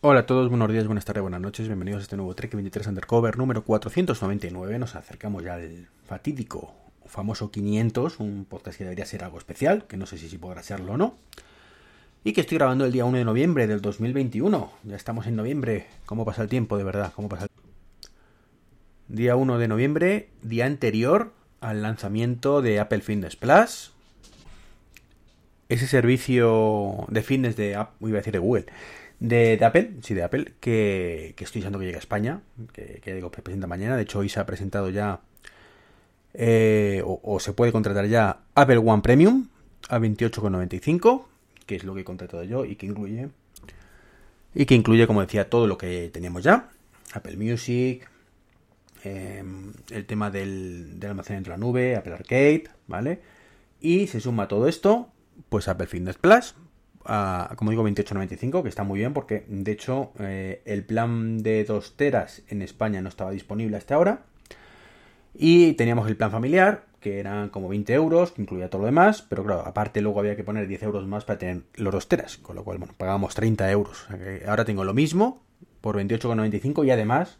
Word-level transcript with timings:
Hola 0.00 0.20
a 0.20 0.26
todos, 0.26 0.48
buenos 0.48 0.70
días, 0.70 0.86
buenas 0.86 1.04
tardes, 1.04 1.22
buenas 1.22 1.40
noches, 1.40 1.66
bienvenidos 1.66 1.98
a 1.98 2.02
este 2.04 2.14
nuevo 2.14 2.32
Trek 2.32 2.54
23 2.54 2.86
Undercover 2.86 3.36
número 3.36 3.64
499. 3.64 4.78
Nos 4.78 4.94
acercamos 4.94 5.42
ya 5.42 5.54
al 5.54 5.88
fatídico, 6.06 6.72
famoso 7.04 7.50
500, 7.50 8.20
un 8.20 8.44
podcast 8.48 8.78
que 8.78 8.84
debería 8.84 9.04
ser 9.06 9.24
algo 9.24 9.38
especial, 9.38 9.88
que 9.88 9.96
no 9.96 10.06
sé 10.06 10.16
si, 10.16 10.38
podrá 10.38 10.62
serlo 10.62 10.92
o 10.92 10.96
no. 10.96 11.16
Y 12.22 12.32
que 12.32 12.42
estoy 12.42 12.58
grabando 12.58 12.84
el 12.84 12.92
día 12.92 13.06
1 13.06 13.18
de 13.18 13.24
noviembre 13.24 13.66
del 13.66 13.80
2021. 13.80 14.70
Ya 14.84 14.94
estamos 14.94 15.26
en 15.26 15.34
noviembre. 15.34 15.88
¿Cómo 16.06 16.24
pasa 16.24 16.42
el 16.42 16.48
tiempo, 16.48 16.78
de 16.78 16.84
verdad? 16.84 17.12
¿Cómo 17.16 17.28
pasa 17.28 17.46
el... 17.46 17.50
Día 19.08 19.34
1 19.34 19.58
de 19.58 19.66
noviembre, 19.66 20.28
día 20.42 20.66
anterior 20.66 21.32
al 21.60 21.82
lanzamiento 21.82 22.62
de 22.62 22.78
Apple 22.78 23.00
Fitness 23.00 23.34
Plus. 23.34 23.90
Ese 25.68 25.88
servicio 25.88 27.04
de 27.08 27.22
fitness 27.22 27.56
de, 27.56 27.70
iba 27.70 27.88
a 28.16 28.20
decir 28.20 28.32
de 28.32 28.38
Google, 28.38 28.66
de, 29.20 29.58
Apple, 29.64 29.94
sí, 30.02 30.14
de 30.14 30.22
Apple, 30.22 30.52
que, 30.60 31.34
estoy 31.38 31.60
diciendo 31.60 31.78
que 31.78 31.86
llega 31.86 31.98
a 31.98 32.00
España, 32.00 32.40
que, 32.72 33.00
que 33.02 33.14
digo, 33.14 33.30
presenta 33.30 33.66
mañana. 33.66 33.96
De 33.96 34.02
hecho, 34.02 34.20
hoy 34.20 34.28
se 34.28 34.40
ha 34.40 34.46
presentado 34.46 34.90
ya, 34.90 35.20
eh, 36.34 37.02
o, 37.04 37.40
se 37.40 37.52
puede 37.52 37.72
contratar 37.72 38.06
ya 38.06 38.40
Apple 38.54 38.78
One 38.78 39.02
Premium 39.02 39.48
a 39.88 39.98
28,95, 39.98 41.24
que 41.66 41.76
es 41.76 41.84
lo 41.84 41.94
que 41.94 42.02
he 42.02 42.04
contratado 42.04 42.44
yo 42.44 42.64
y 42.64 42.76
que 42.76 42.86
incluye, 42.86 43.28
y 44.54 44.66
que 44.66 44.74
incluye, 44.74 45.06
como 45.06 45.20
decía, 45.20 45.50
todo 45.50 45.66
lo 45.66 45.78
que 45.78 46.10
teníamos 46.12 46.44
ya. 46.44 46.70
Apple 47.12 47.36
Music, 47.36 48.08
em, 49.02 49.72
el 49.90 50.06
tema 50.06 50.30
del, 50.30 51.00
del 51.00 51.10
almacenamiento 51.10 51.50
de 51.50 51.56
la 51.56 51.58
nube, 51.58 51.96
Apple 51.96 52.12
Arcade, 52.12 52.64
¿vale? 52.86 53.20
Y 53.80 54.06
se 54.08 54.20
suma 54.20 54.48
todo 54.48 54.68
esto, 54.68 55.08
pues 55.48 55.68
Apple 55.68 55.86
Fitness 55.86 56.18
Plus, 56.18 56.54
como 57.56 57.70
digo, 57.70 57.86
28.95, 57.88 58.62
que 58.62 58.68
está 58.68 58.84
muy 58.84 58.98
bien 58.98 59.14
porque, 59.14 59.44
de 59.48 59.72
hecho, 59.72 60.12
eh, 60.18 60.62
el 60.66 60.84
plan 60.84 61.38
de 61.42 61.64
2 61.64 61.96
teras 61.96 62.42
en 62.48 62.60
España 62.62 63.00
no 63.00 63.08
estaba 63.08 63.30
disponible 63.30 63.76
hasta 63.76 63.94
ahora. 63.94 64.22
Y 65.34 65.72
teníamos 65.74 66.08
el 66.08 66.16
plan 66.16 66.30
familiar, 66.30 66.84
que 67.00 67.18
eran 67.20 67.48
como 67.48 67.68
20 67.68 67.94
euros, 67.94 68.32
que 68.32 68.42
incluía 68.42 68.68
todo 68.68 68.82
lo 68.82 68.86
demás, 68.86 69.22
pero 69.22 69.44
claro, 69.44 69.62
aparte 69.66 70.00
luego 70.00 70.20
había 70.20 70.36
que 70.36 70.44
poner 70.44 70.66
10 70.66 70.82
euros 70.82 71.06
más 71.06 71.24
para 71.24 71.38
tener 71.38 71.62
los 71.76 71.92
2 71.92 72.08
teras, 72.08 72.36
con 72.38 72.56
lo 72.56 72.64
cual, 72.64 72.78
bueno, 72.78 72.94
pagábamos 72.96 73.34
30 73.34 73.70
euros. 73.70 74.06
ahora 74.46 74.64
tengo 74.64 74.84
lo 74.84 74.94
mismo 74.94 75.42
por 75.80 75.96
28,95 75.96 76.86
y 76.86 76.90
además 76.90 77.38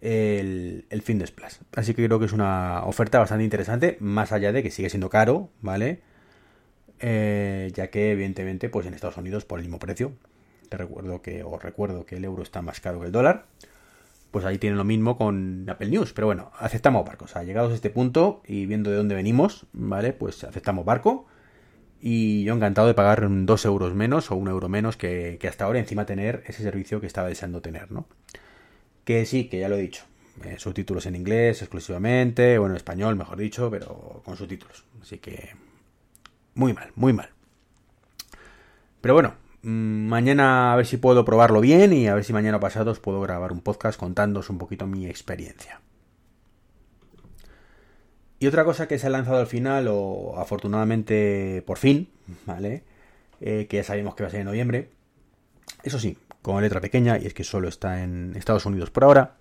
el, 0.00 0.86
el 0.90 1.02
Fitness 1.02 1.30
Plus. 1.30 1.60
Así 1.74 1.94
que 1.94 2.04
creo 2.04 2.18
que 2.18 2.26
es 2.26 2.32
una 2.32 2.84
oferta 2.84 3.18
bastante 3.18 3.44
interesante, 3.44 3.96
más 4.00 4.32
allá 4.32 4.52
de 4.52 4.62
que 4.62 4.70
sigue 4.70 4.90
siendo 4.90 5.08
caro, 5.08 5.50
¿vale? 5.60 6.02
Eh, 7.00 7.70
ya 7.74 7.88
que 7.90 8.10
evidentemente 8.10 8.68
pues 8.68 8.86
en 8.86 8.94
Estados 8.94 9.16
Unidos 9.16 9.44
por 9.44 9.58
el 9.58 9.64
mismo 9.64 9.78
precio, 9.78 10.12
te 10.68 10.76
recuerdo 10.76 11.22
que, 11.22 11.42
os 11.44 11.62
recuerdo 11.62 12.04
que 12.06 12.16
el 12.16 12.24
euro 12.24 12.42
está 12.42 12.62
más 12.62 12.80
caro 12.80 13.00
que 13.00 13.06
el 13.06 13.12
dólar, 13.12 13.46
pues 14.30 14.44
ahí 14.44 14.58
tienen 14.58 14.76
lo 14.76 14.84
mismo 14.84 15.16
con 15.16 15.66
Apple 15.68 15.88
News, 15.88 16.12
pero 16.12 16.26
bueno, 16.26 16.50
aceptamos 16.58 17.04
barco, 17.06 17.24
o 17.24 17.28
sea, 17.28 17.44
llegados 17.44 17.72
a 17.72 17.74
este 17.74 17.90
punto 17.90 18.42
y 18.46 18.66
viendo 18.66 18.90
de 18.90 18.96
dónde 18.96 19.14
venimos, 19.14 19.66
¿vale? 19.72 20.12
Pues 20.12 20.44
aceptamos 20.44 20.84
barco. 20.84 21.26
Y 22.00 22.44
yo 22.44 22.54
encantado 22.54 22.86
de 22.86 22.94
pagar 22.94 23.26
dos 23.28 23.64
euros 23.64 23.94
menos 23.94 24.30
o 24.30 24.36
un 24.36 24.46
euro 24.48 24.68
menos 24.68 24.96
que, 24.96 25.38
hasta 25.48 25.64
ahora 25.64 25.80
encima 25.80 26.06
tener 26.06 26.44
ese 26.46 26.62
servicio 26.62 27.00
que 27.00 27.08
estaba 27.08 27.28
deseando 27.28 27.60
tener, 27.60 27.90
¿no? 27.90 28.06
Que 29.04 29.26
sí, 29.26 29.48
que 29.48 29.58
ya 29.58 29.68
lo 29.68 29.76
he 29.76 29.80
dicho, 29.80 30.04
eh, 30.44 30.56
subtítulos 30.58 31.06
en 31.06 31.16
inglés 31.16 31.62
exclusivamente, 31.62 32.58
bueno, 32.58 32.74
en 32.74 32.76
español 32.76 33.16
mejor 33.16 33.38
dicho, 33.38 33.70
pero 33.70 34.22
con 34.24 34.36
subtítulos, 34.36 34.84
así 35.02 35.18
que 35.18 35.50
muy 36.58 36.74
mal, 36.74 36.90
muy 36.96 37.12
mal. 37.12 37.30
Pero 39.00 39.14
bueno, 39.14 39.34
mm, 39.62 40.08
mañana 40.08 40.72
a 40.72 40.76
ver 40.76 40.86
si 40.86 40.96
puedo 40.96 41.24
probarlo 41.24 41.60
bien 41.60 41.92
y 41.92 42.08
a 42.08 42.14
ver 42.14 42.24
si 42.24 42.32
mañana 42.32 42.58
pasado 42.58 42.90
os 42.90 42.98
puedo 42.98 43.20
grabar 43.20 43.52
un 43.52 43.60
podcast 43.60 43.98
contándoos 43.98 44.50
un 44.50 44.58
poquito 44.58 44.84
mi 44.88 45.06
experiencia. 45.06 45.80
Y 48.40 48.48
otra 48.48 48.64
cosa 48.64 48.88
que 48.88 48.98
se 48.98 49.06
ha 49.06 49.10
lanzado 49.10 49.38
al 49.38 49.46
final, 49.46 49.86
o 49.88 50.34
afortunadamente 50.36 51.62
por 51.64 51.78
fin, 51.78 52.08
¿vale? 52.44 52.82
Eh, 53.40 53.66
que 53.68 53.76
ya 53.76 53.84
sabemos 53.84 54.16
que 54.16 54.24
va 54.24 54.28
a 54.28 54.30
ser 54.30 54.40
en 54.40 54.46
noviembre. 54.46 54.90
Eso 55.84 56.00
sí, 56.00 56.18
con 56.42 56.60
letra 56.60 56.80
pequeña, 56.80 57.18
y 57.18 57.26
es 57.26 57.34
que 57.34 57.44
solo 57.44 57.68
está 57.68 58.02
en 58.02 58.34
Estados 58.34 58.66
Unidos 58.66 58.90
por 58.90 59.04
ahora, 59.04 59.36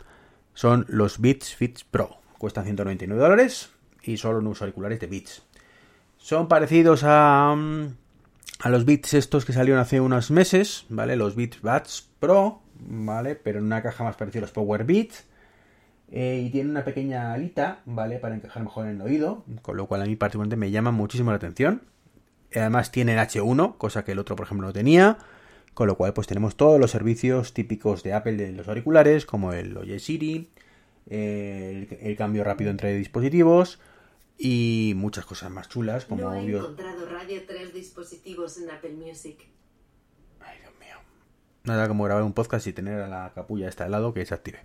son 0.53 0.85
los 0.87 1.19
Beats 1.19 1.55
Fits 1.55 1.83
Pro. 1.83 2.21
Cuestan 2.37 2.65
199 2.65 3.19
dólares 3.19 3.71
y 4.03 4.17
solo 4.17 4.37
unos 4.37 4.61
auriculares 4.61 4.99
de 4.99 5.07
Beats. 5.07 5.47
Son 6.17 6.47
parecidos 6.47 7.03
a, 7.03 7.55
mm, 7.55 7.95
a 8.59 8.69
los 8.69 8.85
Beats 8.85 9.13
estos 9.13 9.45
que 9.45 9.53
salieron 9.53 9.79
hace 9.79 10.01
unos 10.01 10.31
meses, 10.31 10.85
¿vale? 10.89 11.15
Los 11.15 11.35
Beats 11.35 11.61
Buds 11.61 12.09
Pro, 12.19 12.61
¿vale? 12.79 13.35
Pero 13.35 13.59
en 13.59 13.65
una 13.65 13.81
caja 13.81 14.03
más 14.03 14.15
parecida 14.15 14.39
a 14.39 14.41
los 14.41 14.51
Power 14.51 14.83
Beats. 14.83 15.25
Eh, 16.09 16.43
y 16.45 16.49
tiene 16.49 16.69
una 16.69 16.85
pequeña 16.85 17.33
alita, 17.33 17.79
¿vale? 17.85 18.17
Para 18.17 18.35
encajar 18.35 18.63
mejor 18.63 18.85
en 18.87 18.95
el 18.95 19.01
oído, 19.01 19.43
con 19.61 19.75
lo 19.75 19.87
cual 19.87 20.01
a 20.01 20.05
mí 20.05 20.15
particularmente 20.15 20.55
me 20.55 20.71
llama 20.71 20.91
muchísimo 20.91 21.31
la 21.31 21.37
atención. 21.37 21.81
Además 22.55 22.91
tienen 22.91 23.17
H1, 23.19 23.77
cosa 23.77 24.05
que 24.05 24.13
el 24.13 24.19
otro, 24.19 24.35
por 24.35 24.45
ejemplo, 24.45 24.67
no 24.67 24.73
tenía. 24.73 25.17
Con 25.73 25.87
lo 25.87 25.95
cual, 25.95 26.13
pues 26.13 26.25
tenemos 26.25 26.55
todos 26.55 26.79
los 26.79 26.91
servicios 26.91 27.53
típicos 27.53 28.01
de 28.03 28.13
Apple 28.13 28.37
de 28.37 28.51
los 28.53 28.67
auriculares, 28.67 29.25
como 29.25 29.53
el 29.53 29.77
Oye 29.77 29.99
Siri, 29.99 30.49
el, 31.07 31.87
el 32.01 32.15
cambio 32.17 32.43
rápido 32.43 32.71
entre 32.71 32.95
dispositivos, 32.95 33.79
y 34.37 34.93
muchas 34.95 35.25
cosas 35.25 35.51
más 35.51 35.67
chulas 35.67 36.05
como 36.05 36.21
no 36.21 36.35
he 36.35 36.45
encontrado 36.45 37.07
Radio 37.09 37.41
3 37.47 37.73
dispositivos 37.73 38.57
en 38.59 38.69
Apple 38.69 38.93
Music. 38.93 39.47
Ay, 40.39 40.59
Dios 40.61 40.73
mío. 40.79 40.95
Nada 41.63 41.87
como 41.87 42.03
grabar 42.03 42.23
un 42.23 42.33
podcast 42.33 42.67
y 42.67 42.73
tener 42.73 43.01
a 43.01 43.07
la 43.07 43.31
capulla 43.33 43.67
esta 43.67 43.85
de 43.85 43.89
lado 43.89 44.13
que 44.13 44.25
se 44.25 44.33
active. 44.33 44.59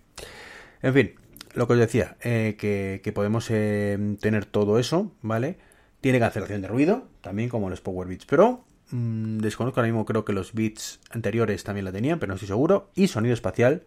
En 0.81 0.93
fin, 0.93 1.15
lo 1.55 1.67
que 1.67 1.73
os 1.73 1.79
decía, 1.79 2.17
eh, 2.21 2.55
que, 2.57 3.11
podemos 3.13 3.49
eh, 3.49 4.17
tener 4.19 4.45
todo 4.45 4.77
eso, 4.77 5.11
¿vale? 5.21 5.57
Tiene 6.01 6.19
cancelación 6.19 6.61
de 6.61 6.67
ruido, 6.67 7.07
también 7.21 7.49
como 7.49 7.69
los 7.69 7.81
Power 7.81 8.07
Beats 8.07 8.25
Pro. 8.25 8.65
Mm, 8.91 9.39
desconozco 9.39 9.79
ahora 9.79 9.91
mismo, 9.91 10.05
creo 10.05 10.25
que 10.25 10.33
los 10.33 10.53
Beats 10.53 10.99
anteriores 11.09 11.63
también 11.63 11.85
la 11.85 11.91
tenían, 11.91 12.19
pero 12.19 12.29
no 12.29 12.35
estoy 12.35 12.49
seguro. 12.49 12.91
Y 12.93 13.07
sonido 13.07 13.33
espacial, 13.33 13.85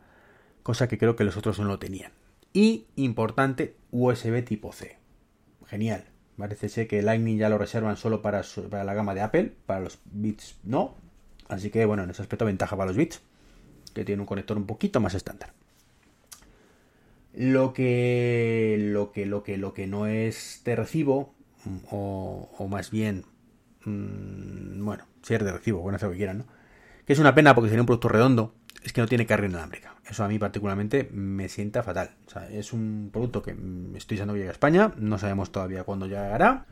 cosa 0.63 0.89
que 0.89 0.99
creo 0.99 1.15
que 1.15 1.25
los 1.25 1.37
otros 1.37 1.61
no 1.61 1.67
lo 1.67 1.79
tenían. 1.79 2.13
Y, 2.53 2.87
importante, 2.97 3.77
USB 3.93 4.43
tipo 4.43 4.73
C 4.73 4.99
genial. 5.67 6.05
Parece 6.37 6.69
ser 6.69 6.87
que 6.87 7.03
Lightning 7.03 7.39
ya 7.39 7.49
lo 7.49 7.59
reservan 7.59 7.97
solo 7.97 8.21
para, 8.21 8.43
para 8.71 8.85
la 8.85 8.95
gama 8.95 9.15
de 9.15 9.23
Apple, 9.23 9.53
para 9.67 9.81
los 9.81 9.99
bits 10.05 10.57
no. 10.65 10.95
Así 11.49 11.71
que 11.71 11.85
bueno, 11.87 12.03
en 12.05 12.11
ese 12.11 12.23
aspecto 12.23 12.45
ventaja 12.45 12.77
para 12.77 12.89
los 12.89 12.97
bits, 12.97 13.23
que 13.95 14.05
tiene 14.05 14.21
un 14.21 14.27
conector 14.27 14.57
un 14.57 14.67
poquito 14.67 15.01
más 15.01 15.15
estándar. 15.15 15.53
Lo 17.33 17.73
que, 17.73 18.77
lo 18.79 19.13
que, 19.13 19.27
lo 19.27 19.43
que, 19.43 19.57
lo 19.59 19.73
que 19.73 19.87
no 19.87 20.07
es 20.07 20.63
de 20.65 20.77
recibo, 20.77 21.35
o, 21.91 22.51
o 22.59 22.69
más 22.69 22.91
bien, 22.91 23.25
mmm, 23.85 24.85
bueno, 24.85 25.05
si 25.23 25.35
es 25.35 25.45
de 25.45 25.53
recibo, 25.53 25.81
bueno, 25.81 25.97
hacer 25.97 26.09
lo 26.09 26.13
que 26.13 26.19
quieran, 26.19 26.39
¿no? 26.39 26.56
Que 27.07 27.13
es 27.13 27.19
una 27.19 27.35
pena 27.35 27.55
porque 27.55 27.69
sería 27.71 27.83
un 27.83 27.87
producto 27.87 28.09
redondo, 28.09 28.55
es 28.83 28.93
que 28.93 29.01
no 29.01 29.07
tiene 29.07 29.27
carga 29.27 29.47
inalámbrica. 29.47 29.97
Eso 30.09 30.25
a 30.25 30.29
mí 30.29 30.39
particularmente 30.39 31.09
me 31.13 31.49
sienta 31.49 31.83
fatal. 31.83 32.11
O 32.27 32.31
sea, 32.31 32.49
es 32.49 32.73
un 32.73 33.11
producto 33.13 33.43
que 33.43 33.57
estoy 33.97 34.17
usando 34.17 34.35
que 34.35 34.41
llega 34.41 34.51
a 34.51 34.53
España, 34.53 34.93
no 34.97 35.19
sabemos 35.19 35.51
todavía 35.51 35.85
cuándo 35.85 36.07
llegará. 36.07 36.67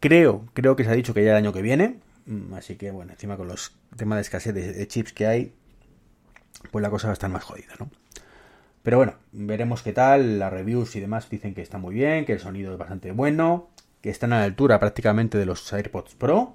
Creo, 0.00 0.46
creo 0.54 0.76
que 0.76 0.84
se 0.84 0.90
ha 0.90 0.94
dicho 0.94 1.14
que 1.14 1.24
ya 1.24 1.30
el 1.30 1.36
año 1.36 1.52
que 1.52 1.62
viene. 1.62 2.00
Mm, 2.26 2.54
así 2.54 2.76
que 2.76 2.90
bueno, 2.90 3.12
encima 3.12 3.36
con 3.36 3.48
los 3.48 3.74
temas 3.96 4.16
de 4.16 4.22
escasez 4.22 4.54
de, 4.54 4.86
chips 4.88 5.12
que 5.12 5.26
hay, 5.26 5.54
pues 6.70 6.82
la 6.82 6.90
cosa 6.90 7.08
va 7.08 7.12
a 7.12 7.14
estar 7.14 7.30
más 7.30 7.44
jodida, 7.44 7.74
¿no? 7.78 7.90
Pero 8.82 8.98
bueno, 8.98 9.14
veremos 9.32 9.82
qué 9.82 9.92
tal. 9.92 10.38
Las 10.38 10.52
reviews 10.52 10.94
y 10.96 11.00
demás 11.00 11.28
dicen 11.30 11.54
que 11.54 11.62
está 11.62 11.78
muy 11.78 11.94
bien, 11.94 12.26
que 12.26 12.34
el 12.34 12.40
sonido 12.40 12.72
es 12.72 12.78
bastante 12.78 13.12
bueno, 13.12 13.70
que 14.02 14.10
están 14.10 14.32
a 14.32 14.38
la 14.40 14.44
altura 14.44 14.78
prácticamente 14.78 15.38
de 15.38 15.46
los 15.46 15.72
AirPods 15.72 16.14
Pro. 16.14 16.54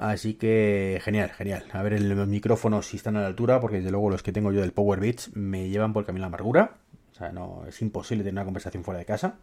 Así 0.00 0.32
que 0.32 0.98
genial, 1.04 1.30
genial. 1.30 1.66
A 1.74 1.82
ver 1.82 2.00
los 2.00 2.26
micrófonos 2.26 2.86
si 2.86 2.96
están 2.96 3.18
a 3.18 3.20
la 3.20 3.26
altura, 3.26 3.60
porque 3.60 3.76
desde 3.76 3.90
luego 3.90 4.08
los 4.08 4.22
que 4.22 4.32
tengo 4.32 4.50
yo 4.50 4.62
del 4.62 4.72
Power 4.72 4.98
Beats 4.98 5.36
me 5.36 5.68
llevan 5.68 5.92
por 5.92 6.00
el 6.00 6.06
camino 6.06 6.22
la 6.22 6.28
amargura. 6.28 6.78
O 7.12 7.14
sea, 7.14 7.32
no 7.32 7.64
es 7.68 7.82
imposible 7.82 8.24
tener 8.24 8.32
una 8.32 8.46
conversación 8.46 8.82
fuera 8.82 8.98
de 8.98 9.04
casa. 9.04 9.34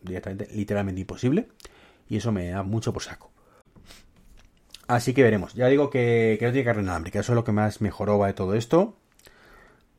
Directamente, 0.00 0.48
literalmente 0.54 1.02
imposible. 1.02 1.48
Y 2.08 2.16
eso 2.16 2.32
me 2.32 2.48
da 2.48 2.62
mucho 2.62 2.94
por 2.94 3.02
saco. 3.02 3.30
Así 4.86 5.12
que 5.12 5.22
veremos. 5.22 5.52
Ya 5.52 5.66
digo 5.66 5.90
que, 5.90 6.36
que 6.38 6.46
no 6.46 6.52
tiene 6.52 6.64
carga 6.64 6.80
inalámbrica. 6.80 7.20
Eso 7.20 7.32
es 7.32 7.36
lo 7.36 7.44
que 7.44 7.52
más 7.52 7.82
mejoró 7.82 8.24
de 8.24 8.32
todo 8.32 8.54
esto. 8.54 8.96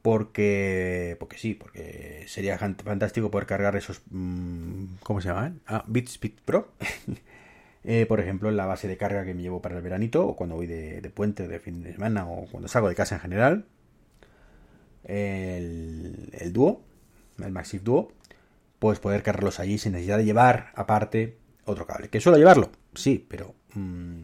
Porque, 0.02 1.16
porque 1.20 1.38
sí, 1.38 1.54
porque 1.54 2.26
sería 2.28 2.58
fantástico 2.58 3.30
poder 3.30 3.46
cargar 3.46 3.76
esos... 3.76 4.02
Mm, 4.10 4.96
¿Cómo 5.04 5.22
se 5.22 5.28
llaman? 5.28 5.62
Ah, 5.68 5.84
Beats 5.86 6.20
Beat 6.20 6.42
Pro. 6.44 6.70
Eh, 7.84 8.06
por 8.06 8.20
ejemplo, 8.20 8.52
la 8.52 8.66
base 8.66 8.88
de 8.88 8.98
carga 8.98 9.24
que 9.26 9.34
me 9.34 9.42
llevo 9.42 9.62
para 9.62 9.78
el 9.78 9.82
veranito, 9.82 10.28
o 10.28 10.36
cuando 10.36 10.56
voy 10.56 10.68
de, 10.68 11.12
puente, 11.14 11.48
de 11.48 11.60
fin 11.60 11.84
de 11.84 11.94
semana, 11.94 12.28
o 12.28 12.48
cuando 12.48 12.68
salgo 12.68 12.90
de 12.90 12.96
casa 12.96 13.16
en 13.16 13.22
general. 13.22 13.66
El, 15.04 16.30
el 16.34 16.52
Duo, 16.52 16.82
el 17.42 17.52
Massive 17.52 17.84
Duo, 17.84 18.12
pues 18.80 19.00
poder 19.00 19.24
cargarlos 19.24 19.60
allí 19.60 19.78
sin 19.78 19.94
necesidad 19.94 20.18
de 20.18 20.26
llevar 20.26 20.72
aparte 20.76 21.38
otro 21.66 21.88
cable. 21.88 22.10
¿Que 22.10 22.20
suelo 22.20 22.38
llevarlo? 22.38 22.72
Sí, 22.94 23.26
pero 23.30 23.56
mm, 23.74 24.22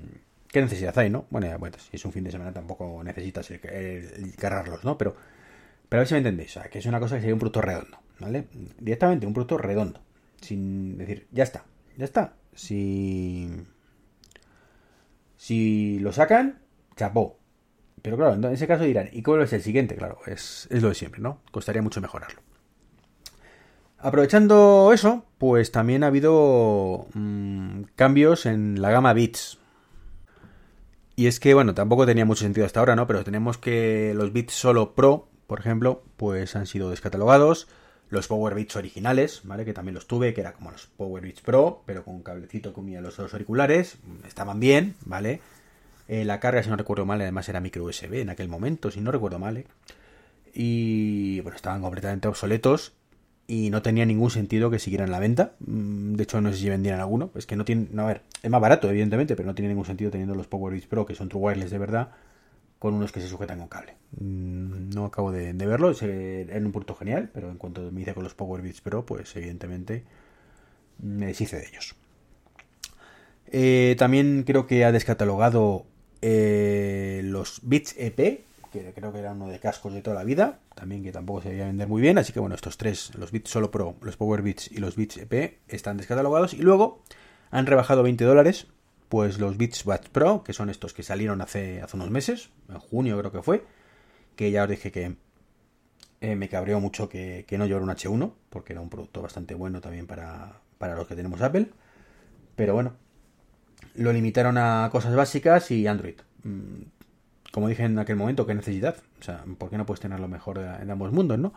¿Qué 0.53 0.61
necesidad 0.61 0.95
hay, 0.99 1.09
no? 1.09 1.25
Bueno, 1.31 1.57
bueno, 1.57 1.77
si 1.79 1.95
es 1.95 2.05
un 2.05 2.11
fin 2.11 2.23
de 2.23 2.29
semana 2.29 2.53
tampoco 2.53 3.03
necesitas 3.03 3.51
cargarlos, 4.37 4.83
¿no? 4.83 4.99
Pero, 4.99 5.15
pero 5.89 5.99
a 5.99 6.01
ver 6.01 6.07
si 6.07 6.13
me 6.13 6.19
entendéis. 6.19 6.59
Que 6.71 6.77
es 6.77 6.85
una 6.85 6.99
cosa 6.99 7.15
que 7.15 7.21
sería 7.21 7.33
un 7.33 7.39
producto 7.39 7.59
redondo, 7.59 7.97
¿vale? 8.19 8.45
Directamente 8.79 9.25
un 9.25 9.33
producto 9.33 9.57
redondo. 9.57 9.99
Sin 10.41 10.95
decir, 10.99 11.25
ya 11.31 11.41
está, 11.41 11.65
ya 11.97 12.05
está. 12.05 12.35
Si. 12.55 13.49
Si 15.37 15.99
lo 15.99 16.13
sacan, 16.13 16.61
chapó. 16.95 17.39
Pero 18.01 18.17
claro, 18.17 18.33
en 18.33 18.45
ese 18.45 18.67
caso 18.67 18.83
dirán, 18.83 19.09
¿y 19.11 19.23
cuál 19.23 19.41
es 19.41 19.53
el 19.53 19.61
siguiente? 19.61 19.95
Claro, 19.95 20.19
es, 20.25 20.67
es 20.69 20.81
lo 20.81 20.89
de 20.89 20.95
siempre, 20.95 21.21
¿no? 21.21 21.41
Costaría 21.51 21.81
mucho 21.81 22.01
mejorarlo. 22.01 22.41
Aprovechando 23.97 24.91
eso, 24.93 25.25
pues 25.37 25.71
también 25.71 26.03
ha 26.03 26.07
habido 26.07 27.07
mm, 27.13 27.83
cambios 27.95 28.45
en 28.45 28.81
la 28.81 28.91
gama 28.91 29.13
Beats. 29.13 29.57
Y 31.15 31.27
es 31.27 31.39
que, 31.39 31.53
bueno, 31.53 31.73
tampoco 31.73 32.05
tenía 32.05 32.25
mucho 32.25 32.43
sentido 32.43 32.65
hasta 32.65 32.81
ahora, 32.81 32.97
¿no? 32.97 33.07
Pero 33.07 33.23
tenemos 33.23 33.57
que 33.57 34.13
los 34.13 34.33
Beats 34.33 34.53
solo 34.53 34.93
Pro, 34.93 35.29
por 35.47 35.61
ejemplo, 35.61 36.03
pues 36.17 36.57
han 36.57 36.65
sido 36.65 36.89
descatalogados. 36.89 37.69
Los 38.13 38.27
Power 38.27 38.53
Beats 38.53 38.75
originales, 38.75 39.41
¿vale? 39.43 39.65
Que 39.65 39.73
también 39.73 39.95
los 39.95 40.05
tuve, 40.05 40.35
que 40.35 40.41
era 40.41 40.53
como 40.53 40.69
los 40.69 40.85
Power 40.85 41.23
Beats 41.23 41.41
Pro, 41.41 41.81
pero 41.87 42.05
con 42.05 42.21
cablecito 42.21 42.71
comía 42.71 43.01
los 43.01 43.17
dos 43.17 43.33
auriculares. 43.33 43.97
Estaban 44.27 44.59
bien, 44.59 44.93
¿vale? 45.03 45.41
Eh, 46.07 46.23
la 46.23 46.39
carga, 46.39 46.61
si 46.61 46.69
no 46.69 46.75
recuerdo 46.75 47.07
mal, 47.07 47.19
además 47.21 47.49
era 47.49 47.59
micro 47.59 47.83
USB 47.83 48.21
en 48.21 48.29
aquel 48.29 48.49
momento, 48.49 48.91
si 48.91 49.01
no 49.01 49.11
recuerdo 49.11 49.39
mal. 49.39 49.57
¿eh? 49.57 49.65
Y 50.53 51.39
bueno, 51.41 51.55
estaban 51.55 51.81
completamente 51.81 52.27
obsoletos 52.27 52.93
y 53.47 53.71
no 53.71 53.81
tenía 53.81 54.05
ningún 54.05 54.29
sentido 54.29 54.69
que 54.69 54.77
siguieran 54.77 55.09
la 55.09 55.17
venta. 55.17 55.53
Mm, 55.65 56.13
de 56.13 56.21
hecho, 56.21 56.39
no 56.39 56.51
sé 56.51 56.59
si 56.59 56.69
vendieran 56.69 56.99
alguno. 56.99 57.31
Es 57.33 57.47
que 57.47 57.55
no 57.55 57.65
tiene. 57.65 57.87
No, 57.91 58.03
a 58.03 58.07
ver, 58.07 58.21
es 58.43 58.51
más 58.51 58.61
barato, 58.61 58.91
evidentemente, 58.91 59.35
pero 59.35 59.47
no 59.47 59.55
tiene 59.55 59.69
ningún 59.69 59.85
sentido 59.85 60.11
teniendo 60.11 60.35
los 60.35 60.45
Power 60.45 60.71
Beats 60.73 60.85
Pro, 60.85 61.07
que 61.07 61.15
son 61.15 61.29
True 61.29 61.41
Wireless 61.41 61.71
de 61.71 61.79
verdad, 61.79 62.09
con 62.83 62.95
unos 62.95 63.13
que 63.13 63.21
se 63.21 63.29
sujetan 63.29 63.59
con 63.59 63.69
cable. 63.69 63.95
Mm, 64.19 64.89
no 64.89 65.05
acabo 65.05 65.31
de, 65.31 65.53
verlo, 65.53 65.89
es 65.91 66.01
en 66.01 66.65
un 66.65 66.73
punto 66.73 66.95
genial, 66.95 67.29
pero 67.33 67.49
en 67.49 67.57
cuanto 67.57 67.89
me 67.93 68.01
hice 68.01 68.13
con 68.13 68.25
los 68.25 68.33
Power 68.33 68.61
Beats 68.61 68.81
Pro, 68.81 69.05
pues 69.05 69.33
evidentemente 69.37 70.03
me 71.01 71.27
deshice 71.27 71.55
de 71.55 71.65
ellos. 71.65 71.95
Eh, 73.47 73.95
también 73.97 74.43
creo 74.45 74.67
que 74.67 74.83
ha 74.83 74.91
descatalogado 74.91 75.85
eh, 76.21 77.21
los 77.23 77.61
Beats 77.63 77.95
EP, 77.97 78.43
que 78.73 78.91
creo 78.93 79.13
que 79.13 79.19
era 79.19 79.31
uno 79.31 79.47
de 79.47 79.59
cascos 79.59 79.93
de 79.93 80.01
toda 80.01 80.17
la 80.17 80.25
vida, 80.25 80.59
también 80.75 81.03
que 81.03 81.13
tampoco 81.13 81.41
se 81.41 81.51
debía 81.51 81.67
vender 81.67 81.87
muy 81.87 82.01
bien, 82.01 82.17
así 82.17 82.33
que 82.33 82.41
bueno, 82.41 82.53
estos 82.53 82.75
tres, 82.75 83.15
los 83.15 83.31
Beats 83.31 83.49
Solo 83.49 83.71
Pro, 83.71 83.95
los 84.01 84.17
Power 84.17 84.41
Beats 84.41 84.69
y 84.69 84.79
los 84.79 84.97
Beats 84.97 85.15
EP, 85.15 85.57
están 85.69 85.95
descatalogados 85.95 86.53
y 86.53 86.57
luego 86.57 87.01
han 87.49 87.65
rebajado 87.65 88.03
20 88.03 88.25
dólares, 88.25 88.67
pues 89.13 89.37
los 89.37 89.59
Beats 89.59 89.83
Buds 89.83 90.09
Pro, 90.09 90.43
que 90.43 90.53
son 90.53 90.71
estos 90.71 90.91
que 90.91 91.03
salieron 91.03 91.39
hace, 91.39 91.83
hace 91.83 91.95
unos 91.95 92.09
meses, 92.09 92.49
en 92.67 92.79
junio 92.79 93.15
creo 93.19 93.31
que 93.31 93.43
fue, 93.43 93.63
que 94.35 94.49
ya 94.49 94.63
os 94.63 94.69
dije 94.71 94.91
que 94.91 95.17
eh, 96.19 96.35
me 96.35 96.49
cabreó 96.49 96.79
mucho 96.79 97.09
que, 97.09 97.45
no 97.51 97.67
llevara 97.67 97.85
un 97.85 97.91
H1, 97.91 98.33
porque 98.49 98.73
era 98.73 98.81
un 98.81 98.89
producto 98.89 99.21
bastante 99.21 99.53
bueno 99.53 99.81
también 99.81 100.07
para, 100.07 100.61
para 100.79 100.95
los 100.95 101.07
que 101.07 101.15
tenemos 101.15 101.39
Apple, 101.43 101.69
pero 102.55 102.73
bueno, 102.73 102.93
lo 103.93 104.11
limitaron 104.11 104.57
a 104.57 104.89
cosas 104.91 105.15
básicas 105.15 105.69
y 105.69 105.85
Android. 105.85 106.15
Mm, 106.41 106.81
como 107.51 107.67
dije 107.67 107.83
en 107.83 107.99
aquel 107.99 108.15
momento, 108.15 108.47
qué 108.47 108.55
necesidad. 108.55 108.95
O 109.19 109.23
sea, 109.23 109.43
¿por 109.59 109.69
qué 109.69 109.77
no 109.77 109.85
puedes 109.85 109.99
tener 109.99 110.19
lo 110.19 110.27
mejor 110.27 110.57
en 110.57 110.89
ambos 110.89 111.11
mundos, 111.11 111.37
no? 111.37 111.53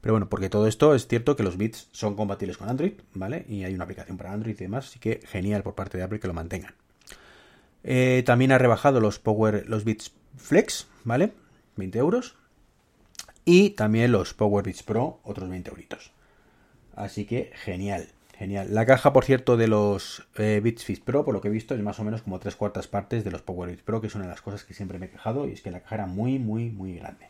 Pero 0.00 0.14
bueno, 0.14 0.28
porque 0.28 0.48
todo 0.48 0.68
esto 0.68 0.94
es 0.94 1.08
cierto 1.08 1.34
que 1.34 1.42
los 1.42 1.56
bits 1.56 1.88
son 1.90 2.14
compatibles 2.14 2.58
con 2.58 2.68
Android, 2.68 2.92
¿vale? 3.12 3.44
Y 3.48 3.64
hay 3.64 3.74
una 3.74 3.82
aplicación 3.82 4.16
para 4.16 4.32
Android 4.32 4.54
y 4.54 4.62
demás, 4.62 4.86
así 4.86 5.00
que 5.00 5.20
genial 5.26 5.64
por 5.64 5.74
parte 5.74 5.98
de 5.98 6.04
Apple 6.04 6.20
que 6.20 6.28
lo 6.28 6.34
mantengan. 6.34 6.74
Eh, 7.84 8.22
también 8.24 8.52
ha 8.52 8.58
rebajado 8.58 9.00
los 9.00 9.18
Power, 9.18 9.64
los 9.68 9.84
bits 9.84 10.12
Flex, 10.36 10.88
¿vale? 11.04 11.32
20 11.76 11.98
euros. 11.98 12.36
Y 13.44 13.70
también 13.70 14.12
los 14.12 14.34
Power 14.34 14.64
Beats 14.64 14.82
Pro, 14.82 15.20
otros 15.24 15.48
20 15.48 15.70
euritos. 15.70 16.12
Así 16.94 17.24
que 17.24 17.50
genial. 17.54 18.08
Genial. 18.38 18.68
La 18.74 18.86
caja, 18.86 19.12
por 19.12 19.24
cierto, 19.24 19.56
de 19.56 19.68
los 19.68 20.26
eh, 20.36 20.60
Beats 20.62 20.84
Fit 20.84 21.04
Pro, 21.04 21.24
por 21.24 21.34
lo 21.34 21.40
que 21.40 21.48
he 21.48 21.50
visto, 21.50 21.74
es 21.74 21.82
más 21.82 22.00
o 22.00 22.04
menos 22.04 22.22
como 22.22 22.38
tres 22.38 22.56
cuartas 22.56 22.88
partes 22.88 23.24
de 23.24 23.30
los 23.30 23.42
Power 23.42 23.68
Beats 23.68 23.82
Pro, 23.82 24.00
que 24.00 24.06
es 24.06 24.14
una 24.14 24.24
de 24.24 24.30
las 24.30 24.42
cosas 24.42 24.64
que 24.64 24.74
siempre 24.74 24.98
me 24.98 25.06
he 25.06 25.10
quejado, 25.10 25.46
y 25.46 25.52
es 25.52 25.62
que 25.62 25.70
la 25.70 25.80
caja 25.80 25.96
era 25.96 26.06
muy, 26.06 26.38
muy, 26.38 26.70
muy 26.70 26.96
grande. 26.96 27.28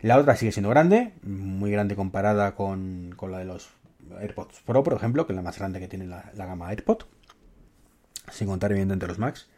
La 0.00 0.16
otra 0.16 0.36
sigue 0.36 0.52
siendo 0.52 0.70
grande, 0.70 1.12
muy 1.22 1.72
grande 1.72 1.96
comparada 1.96 2.54
con, 2.54 3.12
con 3.16 3.32
la 3.32 3.38
de 3.38 3.46
los 3.46 3.68
AirPods 4.20 4.60
Pro, 4.64 4.82
por 4.82 4.94
ejemplo, 4.94 5.26
que 5.26 5.32
es 5.32 5.36
la 5.36 5.42
más 5.42 5.58
grande 5.58 5.80
que 5.80 5.88
tiene 5.88 6.06
la, 6.06 6.30
la 6.34 6.46
gama 6.46 6.68
AirPod, 6.68 7.02
sin 8.30 8.48
contar 8.48 8.70
evidentemente 8.70 9.06
los 9.06 9.18
Max. 9.18 9.48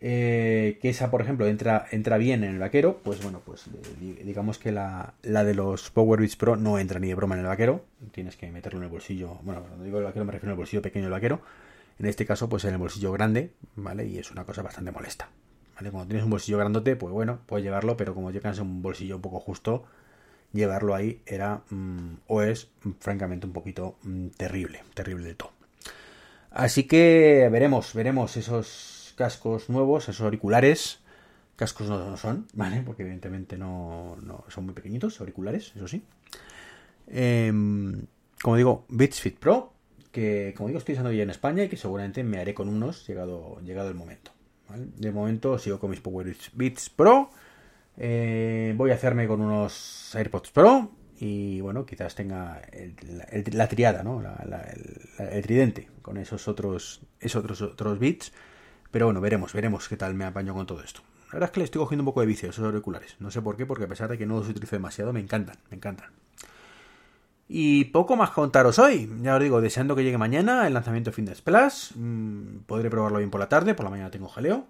Eh, 0.00 0.78
que 0.80 0.90
esa, 0.90 1.10
por 1.10 1.20
ejemplo, 1.22 1.46
entra, 1.48 1.86
entra 1.90 2.18
bien 2.18 2.44
en 2.44 2.52
el 2.52 2.58
vaquero, 2.60 3.00
pues 3.02 3.20
bueno, 3.20 3.42
pues 3.44 3.66
eh, 3.66 4.22
digamos 4.24 4.58
que 4.58 4.70
la, 4.70 5.14
de 5.22 5.54
los 5.54 5.90
Power 5.90 6.20
Beats 6.20 6.36
Pro 6.36 6.54
no 6.54 6.78
entra 6.78 7.00
ni 7.00 7.08
de 7.08 7.16
broma 7.16 7.34
en 7.34 7.40
el 7.40 7.46
vaquero, 7.48 7.84
tienes 8.12 8.36
que 8.36 8.48
meterlo 8.52 8.78
en 8.78 8.84
el 8.84 8.90
bolsillo, 8.90 9.40
bueno, 9.42 9.62
cuando 9.62 9.84
digo 9.84 9.98
el 9.98 10.04
vaquero 10.04 10.24
me 10.24 10.30
refiero 10.30 10.52
al 10.52 10.56
bolsillo 10.56 10.82
pequeño 10.82 11.06
del 11.06 11.12
vaquero, 11.12 11.40
en 11.98 12.06
este 12.06 12.24
caso 12.24 12.48
pues 12.48 12.64
en 12.64 12.74
el 12.74 12.78
bolsillo 12.78 13.10
grande, 13.10 13.50
¿vale? 13.74 14.06
Y 14.06 14.18
es 14.18 14.30
una 14.30 14.44
cosa 14.44 14.62
bastante 14.62 14.92
molesta. 14.92 15.30
Cuando 15.78 16.06
tienes 16.06 16.24
un 16.24 16.30
bolsillo 16.30 16.58
grandote, 16.58 16.96
pues 16.96 17.12
bueno, 17.12 17.40
puedes 17.46 17.64
llevarlo, 17.64 17.96
pero 17.96 18.14
como 18.14 18.30
llevas 18.32 18.58
un 18.58 18.82
bolsillo 18.82 19.16
un 19.16 19.22
poco 19.22 19.38
justo, 19.38 19.84
llevarlo 20.52 20.94
ahí 20.94 21.22
era 21.26 21.62
mm, 21.70 22.14
o 22.26 22.42
es 22.42 22.68
francamente 22.98 23.46
un 23.46 23.52
poquito 23.52 23.96
mm, 24.02 24.28
terrible, 24.36 24.82
terrible 24.94 25.26
de 25.26 25.34
todo. 25.34 25.57
Así 26.50 26.84
que 26.84 27.48
veremos, 27.50 27.94
veremos 27.94 28.36
esos 28.36 29.14
cascos 29.16 29.68
nuevos, 29.68 30.08
esos 30.08 30.22
auriculares. 30.22 31.00
Cascos 31.56 31.88
no, 31.88 32.16
son, 32.16 32.46
¿vale? 32.54 32.82
Porque 32.84 33.02
evidentemente 33.02 33.58
no, 33.58 34.16
son 34.48 34.66
muy 34.66 34.74
pequeñitos, 34.74 35.20
auriculares, 35.20 35.72
eso 35.76 35.88
sí. 35.88 36.02
Em, 37.08 38.06
como 38.42 38.56
digo, 38.56 38.84
Beats 38.88 39.20
Fit 39.20 39.38
Pro, 39.38 39.72
que 40.12 40.54
como 40.56 40.68
digo 40.68 40.78
estoy 40.78 40.94
usando 40.94 41.12
ya 41.12 41.22
en 41.22 41.30
España 41.30 41.64
y 41.64 41.68
que 41.68 41.76
seguramente 41.76 42.22
me 42.22 42.38
haré 42.38 42.54
con 42.54 42.68
unos 42.68 43.06
llegado, 43.06 43.60
llegado 43.60 43.88
el 43.88 43.94
momento. 43.94 44.32
De 44.96 45.12
momento 45.12 45.58
sigo 45.58 45.78
con 45.78 45.90
mis 45.90 46.00
Power 46.00 46.34
Beats 46.52 46.90
Pro. 46.90 47.30
Eh, 47.96 48.74
voy 48.76 48.90
a 48.90 48.94
hacerme 48.94 49.26
con 49.26 49.40
unos 49.40 50.14
AirPods 50.14 50.50
Pro. 50.50 50.90
Y 51.20 51.60
bueno, 51.60 51.84
quizás 51.84 52.14
tenga 52.14 52.62
la 53.52 53.68
triada, 53.68 54.02
¿no? 54.04 54.22
el, 55.18 55.42
tridente 55.42 55.88
con 56.00 56.16
esos 56.16 56.46
otros, 56.46 57.00
esos 57.20 57.42
otros, 57.42 57.60
otros 57.62 57.98
bits 57.98 58.32
pero 58.90 59.06
bueno, 59.06 59.20
veremos, 59.20 59.52
veremos 59.52 59.88
qué 59.88 59.96
tal 59.96 60.14
me 60.14 60.24
apaño 60.24 60.54
con 60.54 60.66
todo 60.66 60.82
esto. 60.82 61.02
La 61.26 61.34
verdad 61.34 61.48
es 61.48 61.52
que 61.52 61.60
le 61.60 61.64
estoy 61.64 61.80
cogiendo 61.80 62.02
un 62.02 62.06
poco 62.06 62.20
de 62.20 62.26
vicio 62.26 62.48
a 62.48 62.50
esos 62.50 62.64
auriculares. 62.64 63.16
No 63.20 63.30
sé 63.30 63.42
por 63.42 63.56
qué, 63.56 63.66
porque 63.66 63.84
a 63.84 63.88
pesar 63.88 64.08
de 64.08 64.16
que 64.16 64.24
no 64.24 64.38
los 64.38 64.48
utilizo 64.48 64.76
demasiado, 64.76 65.12
me 65.12 65.20
encantan, 65.20 65.56
me 65.70 65.76
encantan. 65.76 66.10
Y 67.48 67.86
poco 67.86 68.16
más 68.16 68.30
contaros 68.30 68.78
hoy. 68.78 69.10
Ya 69.22 69.36
os 69.36 69.42
digo, 69.42 69.60
deseando 69.60 69.94
que 69.94 70.04
llegue 70.04 70.16
mañana 70.16 70.66
el 70.66 70.74
lanzamiento 70.74 71.10
de 71.10 71.16
Fitness 71.16 71.42
Plus. 71.42 71.92
Mm, 71.96 72.60
podré 72.66 72.88
probarlo 72.88 73.18
bien 73.18 73.30
por 73.30 73.40
la 73.40 73.48
tarde, 73.48 73.74
por 73.74 73.84
la 73.84 73.90
mañana 73.90 74.10
tengo 74.10 74.28
jaleo. 74.28 74.66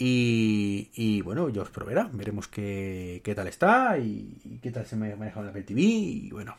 Y, 0.00 1.22
bueno, 1.22 1.48
yo 1.48 1.62
os 1.62 1.70
probará. 1.70 2.08
Veremos 2.12 2.46
qué, 2.48 3.32
tal 3.34 3.48
está 3.48 3.98
y, 3.98 4.60
qué 4.62 4.70
tal 4.70 4.86
se 4.86 4.96
me 4.96 5.14
maneja 5.16 5.40
en 5.40 5.48
Apple 5.48 5.64
TV. 5.64 5.80
Y 5.80 6.30
bueno, 6.30 6.54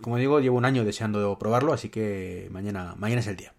como 0.00 0.16
digo, 0.16 0.40
llevo 0.40 0.56
un 0.56 0.64
año 0.64 0.84
deseando 0.84 1.38
probarlo, 1.38 1.74
así 1.74 1.90
que 1.90 2.48
mañana, 2.50 2.94
mañana 2.96 3.20
es 3.20 3.26
el 3.26 3.36
día. 3.36 3.52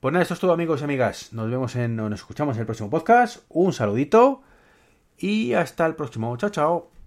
Pues 0.00 0.12
nada, 0.12 0.22
esto 0.22 0.34
es 0.34 0.40
todo 0.40 0.52
amigos 0.52 0.80
y 0.80 0.84
amigas. 0.84 1.32
Nos 1.32 1.50
vemos 1.50 1.74
en, 1.74 1.96
nos 1.96 2.12
escuchamos 2.12 2.56
en 2.56 2.60
el 2.60 2.66
próximo 2.66 2.88
podcast. 2.88 3.44
Un 3.48 3.72
saludito 3.72 4.42
y 5.18 5.54
hasta 5.54 5.84
el 5.86 5.96
próximo. 5.96 6.36
Chao, 6.36 6.50
chao. 6.50 6.97